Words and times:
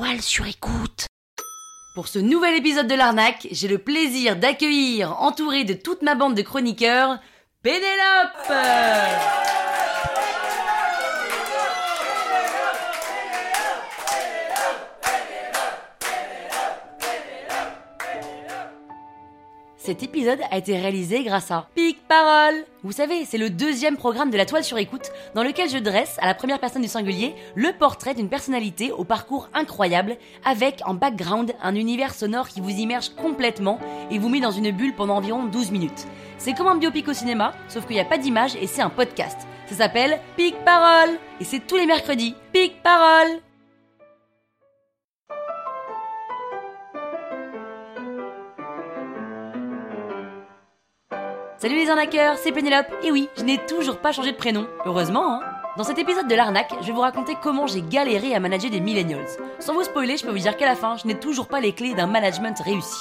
sur. 0.00 1.06
Pour 1.94 2.08
ce 2.08 2.18
nouvel 2.18 2.56
épisode 2.56 2.86
de 2.86 2.94
l'arnaque, 2.94 3.46
j'ai 3.50 3.68
le 3.68 3.78
plaisir 3.78 4.36
d'accueillir, 4.36 5.20
entouré 5.20 5.64
de 5.64 5.74
toute 5.74 6.02
ma 6.02 6.14
bande 6.14 6.34
de 6.34 6.42
chroniqueurs, 6.42 7.18
Pénélope 7.62 8.50
Cet 19.90 20.04
épisode 20.04 20.38
a 20.52 20.56
été 20.56 20.78
réalisé 20.78 21.24
grâce 21.24 21.50
à 21.50 21.66
Pic 21.74 21.98
Parole. 22.06 22.64
Vous 22.84 22.92
savez, 22.92 23.24
c'est 23.24 23.38
le 23.38 23.50
deuxième 23.50 23.96
programme 23.96 24.30
de 24.30 24.36
la 24.36 24.46
toile 24.46 24.62
sur 24.62 24.78
écoute 24.78 25.10
dans 25.34 25.42
lequel 25.42 25.68
je 25.68 25.78
dresse 25.78 26.16
à 26.20 26.26
la 26.26 26.34
première 26.34 26.60
personne 26.60 26.82
du 26.82 26.86
singulier 26.86 27.34
le 27.56 27.72
portrait 27.76 28.14
d'une 28.14 28.28
personnalité 28.28 28.92
au 28.92 29.02
parcours 29.02 29.48
incroyable 29.52 30.16
avec 30.44 30.80
en 30.86 30.94
background 30.94 31.54
un 31.60 31.74
univers 31.74 32.14
sonore 32.14 32.46
qui 32.46 32.60
vous 32.60 32.70
immerge 32.70 33.08
complètement 33.16 33.80
et 34.12 34.20
vous 34.20 34.28
met 34.28 34.38
dans 34.38 34.52
une 34.52 34.70
bulle 34.70 34.94
pendant 34.94 35.16
environ 35.16 35.46
12 35.46 35.72
minutes. 35.72 36.06
C'est 36.38 36.54
comme 36.54 36.68
un 36.68 36.76
biopic 36.76 37.08
au 37.08 37.12
cinéma, 37.12 37.52
sauf 37.66 37.84
qu'il 37.84 37.96
n'y 37.96 38.00
a 38.00 38.04
pas 38.04 38.16
d'image 38.16 38.54
et 38.62 38.68
c'est 38.68 38.82
un 38.82 38.90
podcast. 38.90 39.40
Ça 39.66 39.74
s'appelle 39.74 40.20
Pic 40.36 40.54
Parole 40.64 41.18
et 41.40 41.44
c'est 41.44 41.66
tous 41.66 41.78
les 41.78 41.86
mercredis. 41.86 42.36
Pic 42.52 42.80
Parole 42.84 43.40
Salut 51.60 51.76
les 51.76 51.90
arnaqueurs, 51.90 52.38
c'est 52.38 52.52
Pénélope. 52.52 52.86
Et 53.02 53.12
oui, 53.12 53.28
je 53.36 53.42
n'ai 53.42 53.58
toujours 53.66 53.98
pas 53.98 54.12
changé 54.12 54.32
de 54.32 54.36
prénom. 54.38 54.66
Heureusement, 54.86 55.34
hein. 55.34 55.40
Dans 55.76 55.84
cet 55.84 55.98
épisode 55.98 56.26
de 56.26 56.34
l'arnaque, 56.34 56.72
je 56.80 56.86
vais 56.86 56.92
vous 56.94 57.02
raconter 57.02 57.34
comment 57.42 57.66
j'ai 57.66 57.82
galéré 57.82 58.34
à 58.34 58.40
manager 58.40 58.70
des 58.70 58.80
millennials. 58.80 59.26
Sans 59.58 59.74
vous 59.74 59.82
spoiler, 59.82 60.16
je 60.16 60.24
peux 60.24 60.30
vous 60.30 60.38
dire 60.38 60.56
qu'à 60.56 60.64
la 60.64 60.74
fin, 60.74 60.96
je 60.96 61.06
n'ai 61.06 61.20
toujours 61.20 61.48
pas 61.48 61.60
les 61.60 61.74
clés 61.74 61.92
d'un 61.92 62.06
management 62.06 62.58
réussi. 62.60 62.96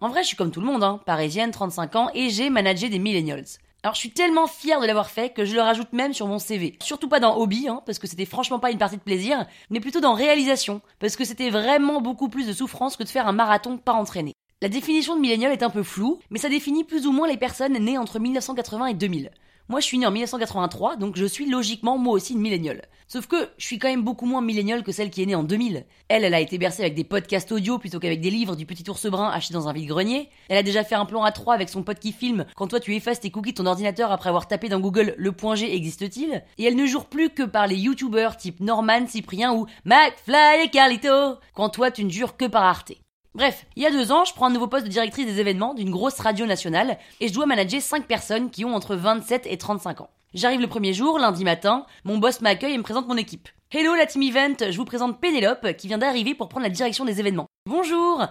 En 0.00 0.08
vrai, 0.08 0.24
je 0.24 0.26
suis 0.26 0.36
comme 0.36 0.50
tout 0.50 0.58
le 0.60 0.66
monde, 0.66 0.82
hein, 0.82 0.98
parisienne, 1.06 1.52
35 1.52 1.94
ans, 1.94 2.10
et 2.14 2.30
j'ai 2.30 2.50
managé 2.50 2.88
des 2.88 2.98
millennials. 2.98 3.44
Alors 3.84 3.94
je 3.94 4.00
suis 4.00 4.10
tellement 4.10 4.48
fier 4.48 4.80
de 4.80 4.86
l'avoir 4.86 5.08
fait 5.08 5.30
que 5.30 5.44
je 5.44 5.54
le 5.54 5.60
rajoute 5.60 5.92
même 5.92 6.14
sur 6.14 6.26
mon 6.26 6.40
CV. 6.40 6.76
Surtout 6.82 7.08
pas 7.08 7.20
dans 7.20 7.36
hobby, 7.36 7.68
hein, 7.68 7.80
parce 7.86 8.00
que 8.00 8.08
c'était 8.08 8.26
franchement 8.26 8.58
pas 8.58 8.72
une 8.72 8.78
partie 8.78 8.96
de 8.96 9.02
plaisir, 9.02 9.46
mais 9.70 9.78
plutôt 9.78 10.00
dans 10.00 10.14
réalisation, 10.14 10.80
parce 10.98 11.14
que 11.14 11.24
c'était 11.24 11.50
vraiment 11.50 12.00
beaucoup 12.00 12.28
plus 12.28 12.48
de 12.48 12.52
souffrance 12.52 12.96
que 12.96 13.04
de 13.04 13.08
faire 13.08 13.28
un 13.28 13.32
marathon 13.32 13.78
pas 13.78 13.92
entraîné. 13.92 14.34
La 14.64 14.70
définition 14.70 15.14
de 15.14 15.20
millénial 15.20 15.52
est 15.52 15.62
un 15.62 15.68
peu 15.68 15.82
floue, 15.82 16.20
mais 16.30 16.38
ça 16.38 16.48
définit 16.48 16.84
plus 16.84 17.06
ou 17.06 17.12
moins 17.12 17.28
les 17.28 17.36
personnes 17.36 17.74
nées 17.74 17.98
entre 17.98 18.18
1980 18.18 18.86
et 18.86 18.94
2000. 18.94 19.30
Moi, 19.68 19.80
je 19.80 19.84
suis 19.84 19.98
né 19.98 20.06
en 20.06 20.10
1983, 20.10 20.96
donc 20.96 21.18
je 21.18 21.26
suis 21.26 21.44
logiquement 21.50 21.98
moi 21.98 22.14
aussi 22.14 22.32
une 22.32 22.40
milléniale. 22.40 22.88
Sauf 23.06 23.26
que 23.26 23.36
je 23.58 23.66
suis 23.66 23.78
quand 23.78 23.88
même 23.88 24.04
beaucoup 24.04 24.24
moins 24.24 24.40
milléniale 24.40 24.82
que 24.82 24.90
celle 24.90 25.10
qui 25.10 25.22
est 25.22 25.26
née 25.26 25.34
en 25.34 25.42
2000. 25.42 25.84
Elle, 26.08 26.24
elle 26.24 26.32
a 26.32 26.40
été 26.40 26.56
bercée 26.56 26.80
avec 26.80 26.94
des 26.94 27.04
podcasts 27.04 27.52
audio 27.52 27.78
plutôt 27.78 28.00
qu'avec 28.00 28.22
des 28.22 28.30
livres 28.30 28.56
du 28.56 28.64
petit 28.64 28.88
ours 28.88 29.04
brun 29.04 29.28
acheté 29.28 29.52
dans 29.52 29.68
un 29.68 29.74
vide-grenier. 29.74 30.30
Elle 30.48 30.56
a 30.56 30.62
déjà 30.62 30.82
fait 30.82 30.94
un 30.94 31.04
plan 31.04 31.24
à 31.24 31.30
3 31.30 31.52
avec 31.52 31.68
son 31.68 31.82
pote 31.82 31.98
qui 31.98 32.12
filme 32.12 32.46
quand 32.56 32.68
toi 32.68 32.80
tu 32.80 32.94
effaces 32.94 33.20
tes 33.20 33.30
cookies 33.30 33.52
de 33.52 33.58
ton 33.58 33.66
ordinateur 33.66 34.12
après 34.12 34.30
avoir 34.30 34.48
tapé 34.48 34.70
dans 34.70 34.80
Google 34.80 35.14
le 35.18 35.32
point 35.32 35.56
G 35.56 35.76
existe-t-il? 35.76 36.42
Et 36.56 36.64
elle 36.64 36.76
ne 36.76 36.86
jure 36.86 37.04
plus 37.04 37.28
que 37.28 37.42
par 37.42 37.66
les 37.66 37.76
youtubeurs 37.76 38.38
type 38.38 38.60
Norman, 38.60 39.06
Cyprien 39.06 39.52
ou 39.52 39.66
McFly 39.84 40.64
et 40.64 40.70
Carlito, 40.70 41.34
quand 41.52 41.68
toi 41.68 41.90
tu 41.90 42.02
ne 42.02 42.10
jures 42.10 42.38
que 42.38 42.46
par 42.46 42.64
Arte. 42.64 42.92
Bref, 43.34 43.66
il 43.74 43.82
y 43.82 43.86
a 43.86 43.90
deux 43.90 44.12
ans, 44.12 44.24
je 44.24 44.32
prends 44.32 44.46
un 44.46 44.50
nouveau 44.50 44.68
poste 44.68 44.84
de 44.84 44.90
directrice 44.90 45.26
des 45.26 45.40
événements 45.40 45.74
d'une 45.74 45.90
grosse 45.90 46.20
radio 46.20 46.46
nationale 46.46 46.98
et 47.20 47.26
je 47.26 47.34
dois 47.34 47.46
manager 47.46 47.82
5 47.82 48.06
personnes 48.06 48.48
qui 48.48 48.64
ont 48.64 48.76
entre 48.76 48.94
27 48.94 49.48
et 49.50 49.58
35 49.58 50.02
ans. 50.02 50.10
J'arrive 50.34 50.60
le 50.60 50.68
premier 50.68 50.92
jour, 50.92 51.18
lundi 51.18 51.42
matin, 51.42 51.84
mon 52.04 52.18
boss 52.18 52.40
m'accueille 52.42 52.74
et 52.74 52.78
me 52.78 52.84
présente 52.84 53.08
mon 53.08 53.16
équipe. 53.16 53.48
Hello 53.72 53.96
la 53.96 54.06
team 54.06 54.22
event, 54.22 54.70
je 54.70 54.76
vous 54.76 54.84
présente 54.84 55.20
Pénélope 55.20 55.76
qui 55.76 55.88
vient 55.88 55.98
d'arriver 55.98 56.36
pour 56.36 56.48
prendre 56.48 56.62
la 56.62 56.70
direction 56.70 57.04
des 57.04 57.18
événements. 57.18 57.46
Bonjour 57.66 58.24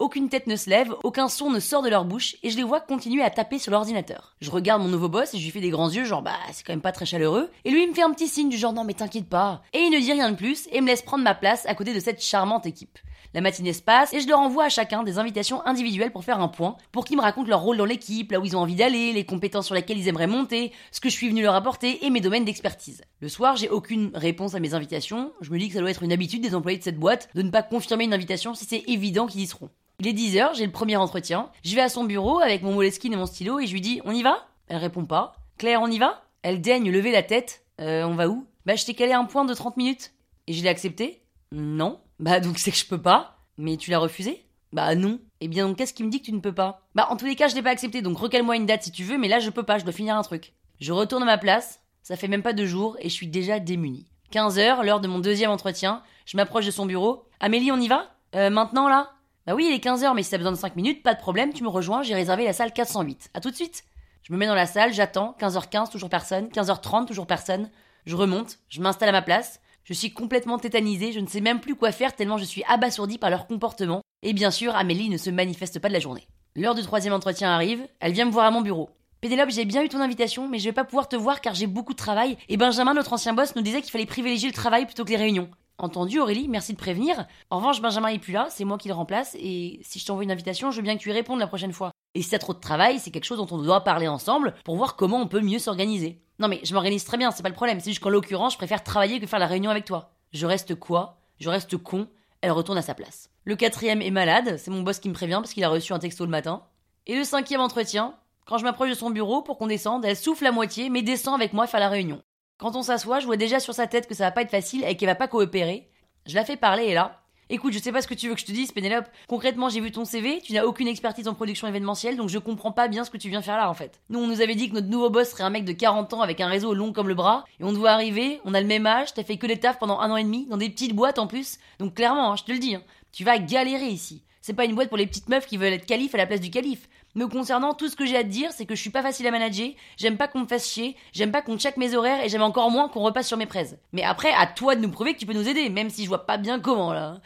aucune 0.00 0.28
tête 0.30 0.46
ne 0.46 0.56
se 0.56 0.68
lève, 0.68 0.94
aucun 1.04 1.28
son 1.28 1.50
ne 1.50 1.60
sort 1.60 1.82
de 1.82 1.88
leur 1.88 2.04
bouche, 2.04 2.36
et 2.42 2.50
je 2.50 2.56
les 2.56 2.64
vois 2.64 2.80
continuer 2.80 3.22
à 3.22 3.30
taper 3.30 3.58
sur 3.58 3.70
l'ordinateur. 3.70 4.34
Je 4.40 4.50
regarde 4.50 4.82
mon 4.82 4.88
nouveau 4.88 5.08
boss 5.08 5.34
et 5.34 5.38
je 5.38 5.44
lui 5.44 5.52
fais 5.52 5.60
des 5.60 5.70
grands 5.70 5.90
yeux, 5.90 6.04
genre 6.04 6.22
bah 6.22 6.32
c'est 6.52 6.66
quand 6.66 6.72
même 6.72 6.80
pas 6.80 6.90
très 6.90 7.06
chaleureux, 7.06 7.50
et 7.64 7.70
lui 7.70 7.82
il 7.82 7.90
me 7.90 7.94
fait 7.94 8.02
un 8.02 8.12
petit 8.12 8.26
signe 8.26 8.48
du 8.48 8.56
genre 8.56 8.72
non 8.72 8.84
mais 8.84 8.94
t'inquiète 8.94 9.28
pas, 9.28 9.62
et 9.72 9.78
il 9.78 9.90
ne 9.90 10.00
dit 10.00 10.12
rien 10.12 10.30
de 10.30 10.36
plus 10.36 10.68
et 10.72 10.80
me 10.80 10.86
laisse 10.86 11.02
prendre 11.02 11.22
ma 11.22 11.34
place 11.34 11.66
à 11.66 11.74
côté 11.74 11.94
de 11.94 12.00
cette 12.00 12.22
charmante 12.22 12.66
équipe. 12.66 12.98
La 13.32 13.40
matinée 13.40 13.72
se 13.72 13.82
passe 13.82 14.12
et 14.12 14.20
je 14.20 14.26
leur 14.26 14.40
envoie 14.40 14.64
à 14.64 14.68
chacun 14.70 15.04
des 15.04 15.18
invitations 15.18 15.64
individuelles 15.64 16.10
pour 16.10 16.24
faire 16.24 16.40
un 16.40 16.48
point, 16.48 16.76
pour 16.90 17.04
qu'ils 17.04 17.16
me 17.16 17.22
racontent 17.22 17.48
leur 17.48 17.60
rôle 17.60 17.76
dans 17.76 17.84
l'équipe, 17.84 18.32
là 18.32 18.40
où 18.40 18.44
ils 18.44 18.56
ont 18.56 18.60
envie 18.60 18.74
d'aller, 18.74 19.12
les 19.12 19.24
compétences 19.24 19.66
sur 19.66 19.74
lesquelles 19.76 19.98
ils 19.98 20.08
aimeraient 20.08 20.26
monter, 20.26 20.72
ce 20.90 21.00
que 21.00 21.08
je 21.08 21.14
suis 21.14 21.28
venu 21.28 21.42
leur 21.42 21.54
apporter 21.54 22.04
et 22.04 22.10
mes 22.10 22.20
domaines 22.20 22.44
d'expertise. 22.44 23.02
Le 23.20 23.28
soir, 23.28 23.56
j'ai 23.56 23.68
aucune 23.68 24.10
réponse 24.14 24.56
à 24.56 24.60
mes 24.60 24.74
invitations. 24.74 25.32
Je 25.42 25.52
me 25.52 25.58
dis 25.58 25.68
que 25.68 25.74
ça 25.74 25.80
doit 25.80 25.90
être 25.90 26.02
une 26.02 26.12
habitude 26.12 26.42
des 26.42 26.56
employés 26.56 26.78
de 26.78 26.82
cette 26.82 26.98
boîte 26.98 27.28
de 27.36 27.42
ne 27.42 27.50
pas 27.50 27.62
confirmer 27.62 28.04
une 28.04 28.14
invitation 28.14 28.54
si 28.56 28.64
c'est 28.64 28.82
évident 28.88 29.28
qu'ils 29.28 29.42
y 29.42 29.46
seront. 29.46 29.70
Il 30.00 30.08
est 30.08 30.14
10h, 30.14 30.54
j'ai 30.54 30.64
le 30.64 30.72
premier 30.72 30.96
entretien. 30.96 31.50
Je 31.62 31.74
vais 31.74 31.82
à 31.82 31.90
son 31.90 32.04
bureau 32.04 32.40
avec 32.40 32.62
mon 32.62 32.72
moleskine 32.72 33.12
et 33.12 33.16
mon 33.16 33.26
stylo 33.26 33.58
et 33.58 33.66
je 33.66 33.72
lui 33.74 33.82
dis 33.82 34.00
On 34.06 34.12
y 34.12 34.22
va? 34.22 34.46
Elle 34.68 34.78
répond 34.78 35.04
pas. 35.04 35.34
Claire, 35.58 35.82
on 35.82 35.88
y 35.90 35.98
va? 35.98 36.22
Elle 36.40 36.62
daigne 36.62 36.90
lever 36.90 37.12
la 37.12 37.22
tête. 37.22 37.64
Euh, 37.82 38.04
on 38.04 38.14
va 38.14 38.28
où? 38.28 38.46
Bah, 38.64 38.76
je 38.76 38.86
t'ai 38.86 38.94
calé 38.94 39.12
un 39.12 39.26
point 39.26 39.44
de 39.44 39.52
30 39.52 39.76
minutes. 39.76 40.12
Et 40.46 40.54
je 40.54 40.62
l'ai 40.62 40.70
accepté? 40.70 41.22
Non. 41.52 42.00
Bah 42.18 42.40
donc 42.40 42.58
c'est 42.58 42.70
que 42.70 42.78
je 42.78 42.86
peux 42.86 43.00
pas. 43.00 43.36
Mais 43.58 43.76
tu 43.76 43.90
l'as 43.90 43.98
refusé? 43.98 44.42
Bah 44.72 44.94
non. 44.94 45.18
Eh 45.42 45.48
bien 45.48 45.66
donc 45.68 45.76
qu'est-ce 45.76 45.92
qui 45.92 46.02
me 46.02 46.10
dit 46.10 46.20
que 46.20 46.26
tu 46.26 46.32
ne 46.32 46.40
peux 46.40 46.54
pas? 46.54 46.80
Bah 46.94 47.06
en 47.10 47.16
tous 47.16 47.26
les 47.26 47.36
cas 47.36 47.48
je 47.48 47.54
l'ai 47.54 47.62
pas 47.62 47.70
accepté 47.70 48.00
donc 48.00 48.16
recale-moi 48.16 48.56
une 48.56 48.64
date 48.66 48.84
si 48.84 48.92
tu 48.92 49.04
veux 49.04 49.18
mais 49.18 49.28
là 49.28 49.38
je 49.38 49.50
peux 49.50 49.64
pas, 49.64 49.76
je 49.76 49.84
dois 49.84 49.92
finir 49.92 50.16
un 50.16 50.22
truc. 50.22 50.54
Je 50.80 50.92
retourne 50.92 51.24
à 51.24 51.26
ma 51.26 51.36
place, 51.36 51.80
ça 52.02 52.16
fait 52.16 52.28
même 52.28 52.42
pas 52.42 52.54
deux 52.54 52.64
jours 52.66 52.96
et 53.00 53.10
je 53.10 53.14
suis 53.14 53.26
déjà 53.26 53.58
démunie. 53.60 54.06
15h, 54.32 54.82
l'heure 54.82 55.00
de 55.00 55.08
mon 55.08 55.18
deuxième 55.18 55.50
entretien, 55.50 56.02
je 56.24 56.38
m'approche 56.38 56.64
de 56.64 56.70
son 56.70 56.86
bureau. 56.86 57.24
Amélie 57.40 57.70
on 57.70 57.78
y 57.80 57.88
va? 57.88 58.14
Euh, 58.34 58.48
Maintenant 58.48 58.88
là? 58.88 59.10
Bah 59.50 59.56
oui 59.56 59.66
il 59.68 59.74
est 59.74 59.84
15h 59.84 60.14
mais 60.14 60.22
si 60.22 60.30
t'as 60.30 60.36
besoin 60.36 60.52
de 60.52 60.56
5 60.56 60.76
minutes, 60.76 61.02
pas 61.02 61.12
de 61.12 61.18
problème, 61.18 61.52
tu 61.52 61.64
me 61.64 61.68
rejoins, 61.68 62.04
j'ai 62.04 62.14
réservé 62.14 62.44
la 62.44 62.52
salle 62.52 62.72
408. 62.72 63.30
À 63.34 63.40
tout 63.40 63.50
de 63.50 63.56
suite 63.56 63.82
Je 64.22 64.32
me 64.32 64.38
mets 64.38 64.46
dans 64.46 64.54
la 64.54 64.64
salle, 64.64 64.92
j'attends, 64.92 65.36
15h15 65.40 65.90
toujours 65.90 66.08
personne, 66.08 66.46
15h30 66.50 67.06
toujours 67.06 67.26
personne. 67.26 67.68
Je 68.06 68.14
remonte, 68.14 68.60
je 68.68 68.80
m'installe 68.80 69.08
à 69.08 69.12
ma 69.12 69.22
place, 69.22 69.60
je 69.82 69.92
suis 69.92 70.12
complètement 70.12 70.60
tétanisée, 70.60 71.10
je 71.10 71.18
ne 71.18 71.26
sais 71.26 71.40
même 71.40 71.58
plus 71.58 71.74
quoi 71.74 71.90
faire 71.90 72.14
tellement 72.14 72.38
je 72.38 72.44
suis 72.44 72.62
abasourdie 72.68 73.18
par 73.18 73.28
leur 73.28 73.48
comportement. 73.48 74.02
Et 74.22 74.34
bien 74.34 74.52
sûr, 74.52 74.76
Amélie 74.76 75.08
ne 75.08 75.16
se 75.16 75.30
manifeste 75.30 75.80
pas 75.80 75.88
de 75.88 75.94
la 75.94 75.98
journée. 75.98 76.28
L'heure 76.54 76.76
du 76.76 76.82
troisième 76.82 77.12
entretien 77.12 77.50
arrive, 77.50 77.84
elle 77.98 78.12
vient 78.12 78.26
me 78.26 78.30
voir 78.30 78.46
à 78.46 78.52
mon 78.52 78.60
bureau. 78.60 78.90
Pénélope, 79.20 79.50
j'ai 79.50 79.64
bien 79.64 79.82
eu 79.82 79.88
ton 79.88 80.00
invitation, 80.00 80.46
mais 80.46 80.60
je 80.60 80.66
vais 80.66 80.72
pas 80.72 80.84
pouvoir 80.84 81.08
te 81.08 81.16
voir 81.16 81.40
car 81.40 81.54
j'ai 81.54 81.66
beaucoup 81.66 81.94
de 81.94 81.98
travail, 81.98 82.36
et 82.48 82.56
Benjamin, 82.56 82.94
notre 82.94 83.14
ancien 83.14 83.34
boss, 83.34 83.56
nous 83.56 83.62
disait 83.62 83.82
qu'il 83.82 83.90
fallait 83.90 84.06
privilégier 84.06 84.48
le 84.48 84.54
travail 84.54 84.86
plutôt 84.86 85.04
que 85.04 85.10
les 85.10 85.16
réunions. 85.16 85.50
Entendu 85.80 86.20
Aurélie, 86.20 86.46
merci 86.46 86.74
de 86.74 86.78
prévenir. 86.78 87.26
En 87.48 87.56
revanche, 87.56 87.80
Benjamin 87.80 88.08
est 88.08 88.18
plus 88.18 88.34
là, 88.34 88.48
c'est 88.50 88.66
moi 88.66 88.76
qui 88.76 88.88
le 88.88 88.94
remplace, 88.94 89.34
et 89.40 89.80
si 89.82 89.98
je 89.98 90.04
t'envoie 90.04 90.24
une 90.24 90.30
invitation, 90.30 90.70
je 90.70 90.76
veux 90.76 90.82
bien 90.82 90.94
que 90.94 91.00
tu 91.00 91.08
y 91.08 91.12
répondes 91.12 91.38
la 91.38 91.46
prochaine 91.46 91.72
fois. 91.72 91.90
Et 92.14 92.20
si 92.20 92.28
t'as 92.28 92.38
trop 92.38 92.52
de 92.52 92.60
travail, 92.60 92.98
c'est 92.98 93.10
quelque 93.10 93.24
chose 93.24 93.38
dont 93.38 93.48
on 93.50 93.62
doit 93.62 93.82
parler 93.82 94.06
ensemble 94.06 94.52
pour 94.62 94.76
voir 94.76 94.94
comment 94.94 95.16
on 95.22 95.26
peut 95.26 95.40
mieux 95.40 95.58
s'organiser. 95.58 96.20
Non 96.38 96.48
mais 96.48 96.60
je 96.64 96.74
m'organise 96.74 97.04
très 97.04 97.16
bien, 97.16 97.30
c'est 97.30 97.42
pas 97.42 97.48
le 97.48 97.54
problème, 97.54 97.80
c'est 97.80 97.92
juste 97.92 98.02
qu'en 98.02 98.10
l'occurrence, 98.10 98.52
je 98.52 98.58
préfère 98.58 98.84
travailler 98.84 99.20
que 99.20 99.26
faire 99.26 99.38
la 99.38 99.46
réunion 99.46 99.70
avec 99.70 99.86
toi. 99.86 100.12
Je 100.32 100.44
reste 100.44 100.74
quoi? 100.74 101.16
Je 101.38 101.48
reste 101.48 101.78
con, 101.78 102.08
elle 102.42 102.52
retourne 102.52 102.76
à 102.76 102.82
sa 102.82 102.94
place. 102.94 103.30
Le 103.44 103.56
quatrième 103.56 104.02
est 104.02 104.10
malade, 104.10 104.58
c'est 104.58 104.70
mon 104.70 104.82
boss 104.82 104.98
qui 104.98 105.08
me 105.08 105.14
prévient 105.14 105.38
parce 105.40 105.54
qu'il 105.54 105.64
a 105.64 105.70
reçu 105.70 105.94
un 105.94 105.98
texto 105.98 106.26
le 106.26 106.30
matin. 106.30 106.62
Et 107.06 107.16
le 107.16 107.24
cinquième 107.24 107.62
entretien, 107.62 108.14
quand 108.44 108.58
je 108.58 108.64
m'approche 108.64 108.90
de 108.90 108.94
son 108.94 109.08
bureau 109.08 109.40
pour 109.40 109.56
qu'on 109.56 109.66
descende, 109.66 110.04
elle 110.04 110.14
souffle 110.14 110.46
à 110.46 110.52
moitié, 110.52 110.90
mais 110.90 111.00
descend 111.00 111.34
avec 111.34 111.54
moi 111.54 111.66
faire 111.66 111.80
la 111.80 111.88
réunion. 111.88 112.20
Quand 112.60 112.76
on 112.76 112.82
s'assoit, 112.82 113.20
je 113.20 113.26
vois 113.26 113.38
déjà 113.38 113.58
sur 113.58 113.72
sa 113.72 113.86
tête 113.86 114.06
que 114.06 114.14
ça 114.14 114.24
va 114.24 114.32
pas 114.32 114.42
être 114.42 114.50
facile 114.50 114.84
et 114.86 114.94
qu'elle 114.94 115.08
va 115.08 115.14
pas 115.14 115.28
coopérer. 115.28 115.88
Je 116.26 116.34
la 116.34 116.44
fais 116.44 116.58
parler 116.58 116.84
et 116.84 116.94
là, 116.94 117.16
Écoute, 117.52 117.72
je 117.72 117.80
sais 117.80 117.90
pas 117.90 118.00
ce 118.00 118.06
que 118.06 118.14
tu 118.14 118.28
veux 118.28 118.34
que 118.34 118.40
je 118.40 118.46
te 118.46 118.52
dise, 118.52 118.70
Pénélope. 118.70 119.08
Concrètement, 119.26 119.68
j'ai 119.68 119.80
vu 119.80 119.90
ton 119.90 120.04
CV, 120.04 120.40
tu 120.40 120.52
n'as 120.52 120.62
aucune 120.62 120.86
expertise 120.86 121.26
en 121.26 121.34
production 121.34 121.66
événementielle, 121.66 122.16
donc 122.16 122.28
je 122.28 122.38
comprends 122.38 122.70
pas 122.70 122.86
bien 122.86 123.02
ce 123.02 123.10
que 123.10 123.16
tu 123.16 123.28
viens 123.28 123.42
faire 123.42 123.56
là, 123.56 123.68
en 123.68 123.74
fait. 123.74 124.00
Nous, 124.08 124.20
on 124.20 124.28
nous 124.28 124.40
avait 124.40 124.54
dit 124.54 124.68
que 124.68 124.74
notre 124.74 124.86
nouveau 124.86 125.10
boss 125.10 125.30
serait 125.30 125.42
un 125.42 125.50
mec 125.50 125.64
de 125.64 125.72
40 125.72 126.14
ans 126.14 126.20
avec 126.20 126.40
un 126.40 126.46
réseau 126.46 126.74
long 126.74 126.92
comme 126.92 127.08
le 127.08 127.14
bras, 127.14 127.44
et 127.58 127.64
on 127.64 127.72
te 127.72 127.78
voit 127.78 127.90
arriver, 127.90 128.40
on 128.44 128.54
a 128.54 128.60
le 128.60 128.68
même 128.68 128.86
âge, 128.86 129.14
t'as 129.14 129.24
fait 129.24 129.36
que 129.36 129.48
des 129.48 129.58
tafs 129.58 129.80
pendant 129.80 129.98
un 129.98 130.12
an 130.12 130.16
et 130.16 130.22
demi, 130.22 130.46
dans 130.46 130.58
des 130.58 130.70
petites 130.70 130.94
boîtes 130.94 131.18
en 131.18 131.26
plus, 131.26 131.58
donc 131.80 131.94
clairement, 131.94 132.30
hein, 132.30 132.36
je 132.36 132.44
te 132.44 132.52
le 132.52 132.60
dis, 132.60 132.76
hein, 132.76 132.84
tu 133.10 133.24
vas 133.24 133.38
galérer 133.38 133.88
ici. 133.88 134.22
C'est 134.42 134.54
pas 134.54 134.64
une 134.64 134.76
boîte 134.76 134.88
pour 134.88 134.96
les 134.96 135.06
petites 135.06 135.28
meufs 135.28 135.46
qui 135.46 135.56
veulent 135.56 135.72
être 135.72 135.86
calife 135.86 136.14
à 136.14 136.18
la 136.18 136.26
place 136.26 136.40
du 136.40 136.50
calife. 136.50 136.88
Me 137.14 137.26
concernant, 137.26 137.74
tout 137.74 137.88
ce 137.88 137.96
que 137.96 138.06
j'ai 138.06 138.16
à 138.16 138.22
te 138.22 138.28
dire, 138.28 138.52
c'est 138.52 138.66
que 138.66 138.74
je 138.74 138.80
suis 138.80 138.90
pas 138.90 139.02
facile 139.02 139.26
à 139.26 139.30
manager, 139.30 139.70
j'aime 139.96 140.16
pas 140.16 140.28
qu'on 140.28 140.40
me 140.40 140.46
fasse 140.46 140.68
chier, 140.68 140.96
j'aime 141.12 141.32
pas 141.32 141.42
qu'on 141.42 141.58
check 141.58 141.76
mes 141.76 141.94
horaires 141.94 142.24
et 142.24 142.28
j'aime 142.28 142.42
encore 142.42 142.70
moins 142.70 142.88
qu'on 142.88 143.02
repasse 143.02 143.26
sur 143.26 143.36
mes 143.36 143.46
praises. 143.46 143.78
Mais 143.92 144.02
après, 144.02 144.32
à 144.32 144.46
toi 144.46 144.76
de 144.76 144.80
nous 144.80 144.90
prouver 144.90 145.14
que 145.14 145.18
tu 145.18 145.26
peux 145.26 145.32
nous 145.32 145.48
aider, 145.48 145.68
même 145.70 145.90
si 145.90 146.04
je 146.04 146.08
vois 146.08 146.26
pas 146.26 146.36
bien 146.36 146.60
comment 146.60 146.92
là. 146.92 147.20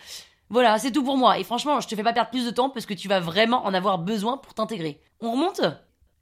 Voilà, 0.48 0.78
c'est 0.78 0.92
tout 0.92 1.04
pour 1.04 1.16
moi. 1.16 1.38
Et 1.38 1.44
franchement, 1.44 1.80
je 1.80 1.88
te 1.88 1.94
fais 1.94 2.02
pas 2.02 2.12
perdre 2.12 2.30
plus 2.30 2.46
de 2.46 2.50
temps 2.50 2.70
parce 2.70 2.86
que 2.86 2.94
tu 2.94 3.08
vas 3.08 3.20
vraiment 3.20 3.64
en 3.66 3.74
avoir 3.74 3.98
besoin 3.98 4.38
pour 4.38 4.54
t'intégrer. 4.54 5.00
On 5.20 5.32
remonte? 5.32 5.60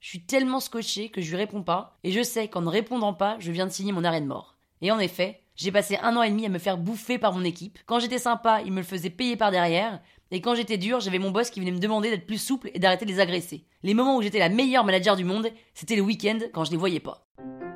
Je 0.01 0.09
suis 0.09 0.27
tellement 0.27 0.59
scotché 0.59 1.11
que 1.11 1.21
je 1.21 1.31
lui 1.31 1.37
réponds 1.37 1.63
pas, 1.63 1.97
et 2.03 2.11
je 2.11 2.25
sais 2.25 2.49
qu'en 2.49 2.63
ne 2.63 2.69
répondant 2.69 3.15
pas, 3.15 3.37
je 3.39 3.53
viens 3.53 3.67
de 3.67 3.71
signer 3.71 3.93
mon 3.93 4.03
arrêt 4.03 4.21
de 4.21 4.27
mort. 4.27 4.57
Et 4.81 4.91
en 4.91 4.99
effet, 4.99 5.45
j'ai 5.55 5.71
passé 5.71 5.97
un 6.03 6.17
an 6.17 6.23
et 6.23 6.31
demi 6.31 6.45
à 6.45 6.49
me 6.49 6.59
faire 6.59 6.77
bouffer 6.77 7.19
par 7.19 7.33
mon 7.33 7.45
équipe. 7.45 7.79
Quand 7.87 8.01
j'étais 8.01 8.19
sympa, 8.19 8.63
il 8.63 8.73
me 8.73 8.79
le 8.79 8.87
faisait 8.87 9.11
payer 9.11 9.37
par 9.37 9.53
derrière. 9.53 10.01
Et 10.35 10.41
quand 10.41 10.55
j'étais 10.55 10.79
dur, 10.79 10.99
j'avais 10.99 11.19
mon 11.19 11.31
boss 11.31 11.51
qui 11.51 11.61
venait 11.61 11.73
me 11.73 11.79
demander 11.79 12.09
d'être 12.09 12.27
plus 12.27 12.43
souple 12.43 12.71
et 12.73 12.79
d'arrêter 12.79 13.05
de 13.05 13.11
les 13.11 13.21
agresser. 13.21 13.67
Les 13.83 13.93
moments 13.93 14.17
où 14.17 14.23
j'étais 14.23 14.39
la 14.39 14.49
meilleure 14.49 14.83
manager 14.83 15.15
du 15.15 15.25
monde, 15.25 15.49
c'était 15.75 15.95
le 15.95 16.01
week-end 16.01 16.39
quand 16.55 16.65
je 16.65 16.71
les 16.71 16.79
voyais 16.79 17.01
pas. 17.01 17.27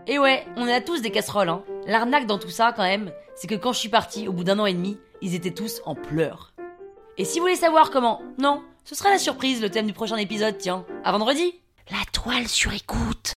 Et 0.07 0.19
ouais, 0.19 0.47
on 0.57 0.67
a 0.67 0.81
tous 0.81 1.03
des 1.03 1.11
casseroles, 1.11 1.51
hein. 1.51 1.63
L'arnaque 1.87 2.27
dans 2.27 2.39
tout 2.39 2.49
ça, 2.49 2.73
quand 2.75 2.83
même, 2.83 3.13
c'est 3.35 3.47
que 3.47 3.57
quand 3.57 3.75
je 3.75 3.79
suis 3.79 3.91
parti, 3.91 4.27
au 4.27 4.33
bout 4.33 4.43
d'un 4.43 4.59
an 4.59 4.65
et 4.65 4.73
demi, 4.73 4.97
ils 5.21 5.35
étaient 5.35 5.51
tous 5.51 5.83
en 5.85 5.95
pleurs. 5.95 6.55
Et 7.19 7.27
si 7.27 7.39
vous 7.39 7.45
voulez 7.45 7.57
savoir 7.57 7.91
comment, 7.91 8.23
non, 8.39 8.63
ce 8.85 8.95
sera 8.95 9.11
la 9.11 9.19
surprise, 9.19 9.61
le 9.61 9.69
thème 9.69 9.87
du 9.87 9.93
prochain 9.93 10.17
épisode, 10.17 10.57
tiens, 10.57 10.87
à 11.05 11.13
vendredi. 11.13 11.61
La 11.91 12.05
toile 12.11 12.49
sur 12.49 12.73
écoute. 12.73 13.35